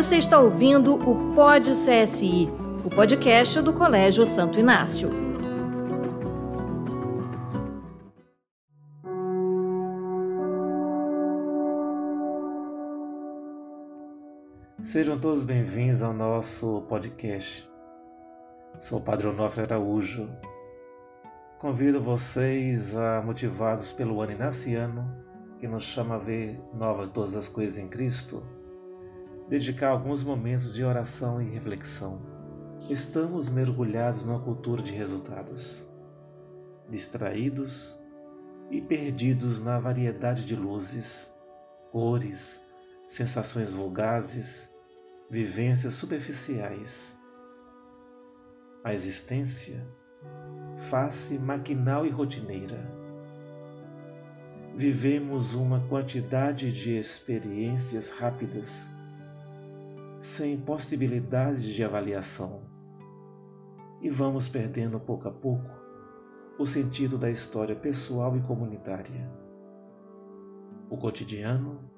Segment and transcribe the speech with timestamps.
[0.00, 2.48] Você está ouvindo o Pod CSI,
[2.82, 5.10] o podcast do Colégio Santo Inácio.
[14.80, 17.70] Sejam todos bem-vindos ao nosso podcast.
[18.78, 20.30] Sou o Padre Onofre Araújo.
[21.58, 25.14] Convido vocês a, motivados pelo ano inaciano,
[25.58, 28.42] que nos chama a ver novas todas as coisas em Cristo,
[29.50, 32.22] dedicar alguns momentos de oração e reflexão.
[32.88, 35.90] Estamos mergulhados numa cultura de resultados,
[36.88, 37.98] distraídos
[38.70, 41.28] e perdidos na variedade de luzes,
[41.90, 42.62] cores,
[43.08, 44.72] sensações vulgazes,
[45.28, 47.18] vivências superficiais.
[48.84, 49.84] A existência,
[50.88, 52.78] face maquinal e rotineira.
[54.76, 58.88] Vivemos uma quantidade de experiências rápidas,
[60.20, 62.60] sem possibilidade de avaliação,
[64.02, 65.70] e vamos perdendo pouco a pouco
[66.58, 69.32] o sentido da história pessoal e comunitária.
[70.90, 71.90] O cotidiano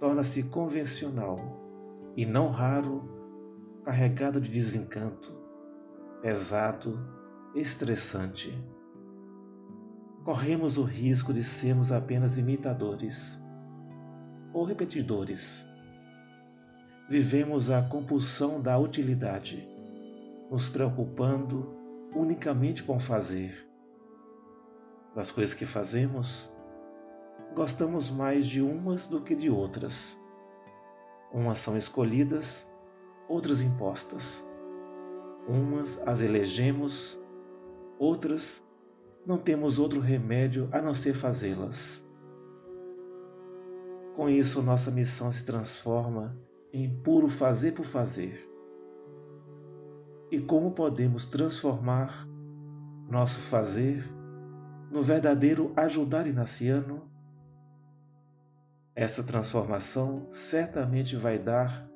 [0.00, 1.36] torna-se convencional
[2.16, 3.02] e, não raro,
[3.84, 5.30] carregado de desencanto,
[6.22, 6.98] pesado,
[7.54, 8.58] estressante.
[10.24, 13.38] Corremos o risco de sermos apenas imitadores
[14.54, 15.73] ou repetidores.
[17.06, 19.68] Vivemos a compulsão da utilidade,
[20.50, 21.76] nos preocupando
[22.14, 23.68] unicamente com fazer.
[25.14, 26.50] Das coisas que fazemos,
[27.54, 30.18] gostamos mais de umas do que de outras.
[31.30, 32.66] Umas são escolhidas,
[33.28, 34.42] outras impostas.
[35.46, 37.20] Umas as elegemos,
[37.98, 38.62] outras
[39.26, 42.02] não temos outro remédio a não ser fazê-las.
[44.16, 46.34] Com isso, nossa missão se transforma
[46.74, 48.50] em puro fazer por fazer.
[50.28, 52.26] E como podemos transformar
[53.08, 54.04] nosso fazer
[54.90, 57.08] no verdadeiro ajudar inaciano?
[58.92, 61.88] Essa transformação certamente vai dar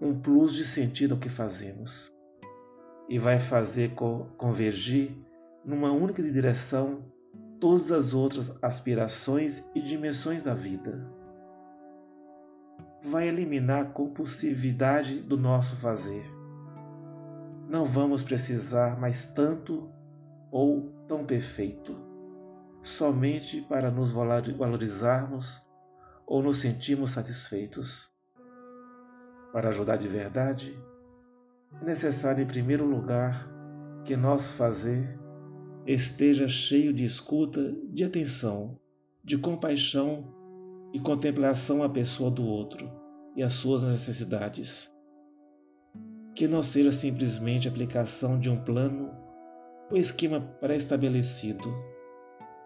[0.00, 2.10] um plus de sentido ao que fazemos
[3.10, 3.94] e vai fazer
[4.38, 5.14] convergir
[5.62, 7.04] numa única direção
[7.60, 11.15] todas as outras aspirações e dimensões da vida.
[13.08, 16.24] Vai eliminar a compulsividade do nosso fazer.
[17.68, 19.88] Não vamos precisar mais tanto
[20.50, 21.96] ou tão perfeito,
[22.82, 25.64] somente para nos valorizarmos
[26.26, 28.12] ou nos sentimos satisfeitos.
[29.52, 30.76] Para ajudar de verdade,
[31.80, 33.48] é necessário, em primeiro lugar,
[34.04, 35.16] que nosso fazer
[35.86, 38.80] esteja cheio de escuta, de atenção,
[39.22, 40.34] de compaixão
[40.92, 42.90] e contemplação à pessoa do outro
[43.34, 44.92] e às suas necessidades.
[46.34, 49.10] Que não seja simplesmente aplicação de um plano
[49.90, 51.74] ou esquema pré-estabelecido,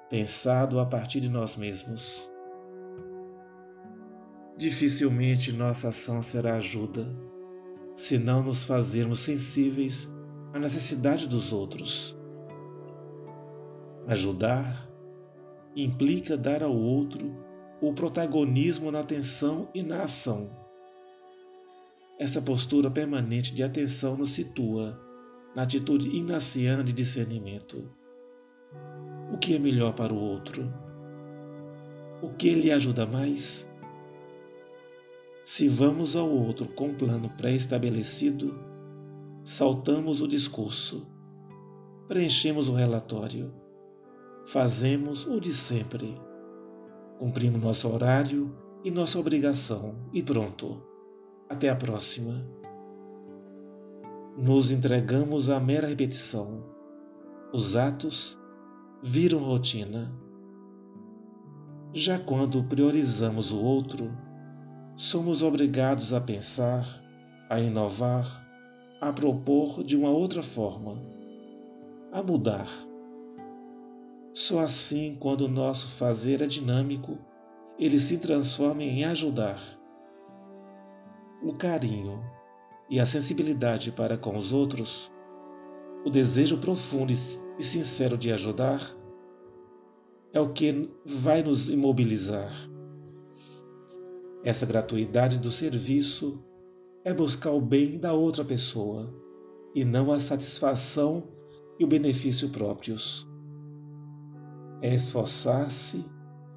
[0.09, 2.31] pensado a partir de nós mesmos.
[4.57, 7.07] Dificilmente nossa ação será ajuda
[7.95, 10.09] se não nos fazermos sensíveis
[10.53, 12.17] à necessidade dos outros.
[14.07, 14.89] Ajudar
[15.77, 17.50] implica dar ao outro
[17.81, 20.51] o protagonismo na atenção e na ação.
[22.19, 25.01] Essa postura permanente de atenção nos situa
[25.57, 27.91] na atitude inaciana de discernimento.
[29.33, 30.71] O que é melhor para o outro?
[32.23, 33.67] O que lhe ajuda mais?
[35.43, 38.59] Se vamos ao outro com um plano pré-estabelecido,
[39.43, 41.07] saltamos o discurso,
[42.07, 43.51] preenchemos o relatório,
[44.45, 46.15] fazemos o de sempre,
[47.21, 48.51] cumprimos nosso horário
[48.83, 50.83] e nossa obrigação e pronto.
[51.51, 52.43] Até a próxima.
[54.39, 56.65] Nos entregamos à mera repetição.
[57.53, 58.41] Os atos
[59.03, 60.11] viram rotina.
[61.93, 64.11] Já quando priorizamos o outro,
[64.97, 66.87] somos obrigados a pensar,
[67.51, 68.25] a inovar,
[68.99, 70.97] a propor de uma outra forma,
[72.13, 72.90] a mudar.
[74.33, 77.19] Só assim, quando o nosso fazer é dinâmico,
[77.79, 79.61] ele se transforma em ajudar.
[81.43, 82.23] O carinho
[82.89, 85.11] e a sensibilidade para com os outros,
[86.05, 88.83] o desejo profundo e sincero de ajudar,
[90.33, 92.53] é o que vai nos imobilizar
[94.43, 96.43] essa gratuidade do serviço
[97.05, 99.15] é buscar o bem da outra pessoa
[99.75, 101.29] e não a satisfação
[101.79, 103.30] e o benefício próprios.
[104.83, 106.05] É esforçar-se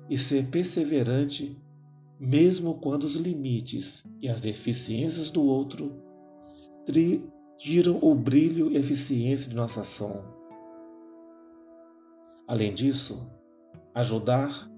[0.09, 1.61] e ser perseverante,
[2.19, 5.91] mesmo quando os limites e as deficiências do outro
[7.57, 10.23] tiram o brilho e eficiência de nossa ação.
[12.47, 13.29] Além disso,
[13.95, 14.69] ajudar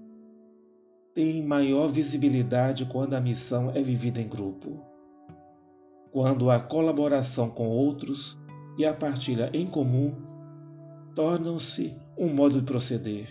[1.14, 4.84] tem maior visibilidade quando a missão é vivida em grupo.
[6.12, 8.38] Quando a colaboração com outros
[8.78, 10.14] e a partilha em comum
[11.16, 13.26] tornam-se um modo de proceder,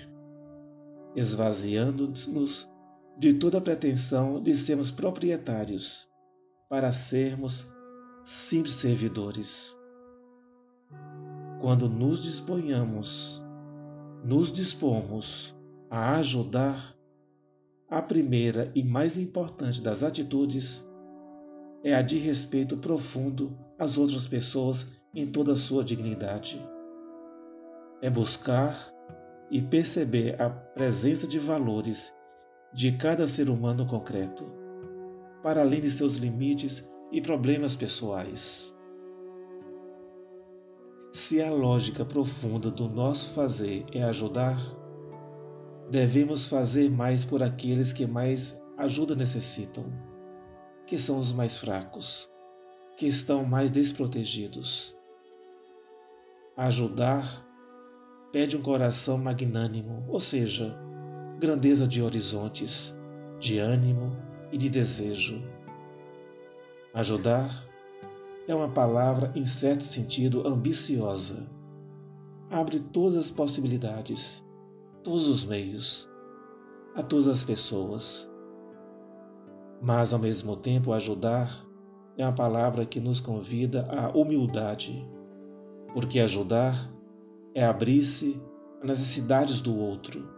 [1.16, 2.68] esvaziando-nos
[3.16, 6.10] de toda pretensão de sermos proprietários
[6.68, 7.68] para sermos
[8.24, 9.78] simples servidores.
[11.62, 13.40] Quando nos disponhamos,
[14.24, 15.56] nos dispomos
[15.88, 16.96] a ajudar,
[17.88, 20.84] a primeira e mais importante das atitudes
[21.84, 26.60] é a de respeito profundo às outras pessoas em toda a sua dignidade.
[28.02, 28.78] É buscar
[29.50, 32.14] e perceber a presença de valores
[32.74, 34.46] de cada ser humano concreto,
[35.42, 38.76] para além de seus limites e problemas pessoais.
[41.14, 44.60] Se a lógica profunda do nosso fazer é ajudar,
[45.90, 49.86] devemos fazer mais por aqueles que mais ajuda necessitam,
[50.86, 52.30] que são os mais fracos,
[52.98, 54.94] que estão mais desprotegidos.
[56.58, 57.45] Ajudar
[58.36, 60.78] pede um coração magnânimo, ou seja,
[61.40, 62.94] grandeza de horizontes,
[63.40, 64.12] de ânimo
[64.52, 65.42] e de desejo.
[66.94, 67.66] Ajudar
[68.46, 71.50] é uma palavra, em certo sentido, ambiciosa.
[72.52, 74.46] Abre todas as possibilidades,
[75.02, 76.06] todos os meios,
[76.94, 78.30] a todas as pessoas.
[79.82, 81.66] Mas, ao mesmo tempo, ajudar
[82.18, 85.08] é uma palavra que nos convida à humildade,
[85.94, 86.94] porque ajudar
[87.56, 88.40] é abrir-se
[88.82, 90.30] às necessidades do outro,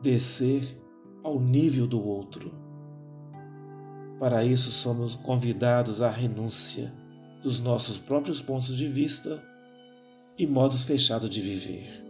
[0.00, 0.80] descer
[1.24, 2.54] ao nível do outro.
[4.20, 6.94] Para isso, somos convidados à renúncia
[7.42, 9.42] dos nossos próprios pontos de vista
[10.38, 12.04] e modos fechados de viver.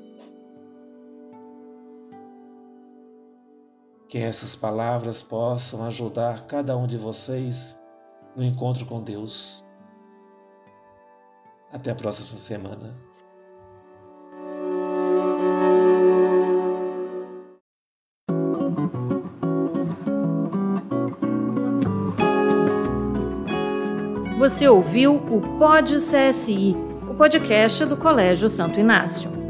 [4.08, 7.81] Que essas palavras possam ajudar cada um de vocês
[8.37, 9.64] no encontro com Deus.
[11.73, 13.13] Até a próxima semana.
[24.44, 26.76] Você ouviu o Pod CSI,
[27.08, 29.44] o podcast do Colégio Santo Inácio.